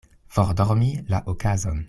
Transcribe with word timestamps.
Fordormi 0.37 0.89
la 1.15 1.21
okazon. 1.27 1.79